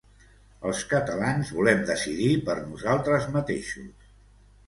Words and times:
Els 0.69 0.79
catalans 0.93 1.51
volem 1.57 1.83
decidir 1.89 2.31
per 2.47 2.57
nosaltres 2.63 3.27
mateixos. 3.35 4.09